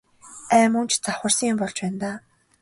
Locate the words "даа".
2.01-2.17